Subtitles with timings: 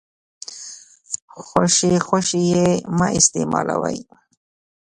[1.45, 2.65] خوشې خوشې يې
[2.97, 3.99] مه استيمالوئ.